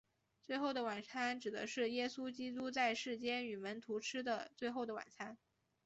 [0.41, 5.37] 最后的晚餐指的是耶稣基督在世间与门徒吃的最后的晚餐。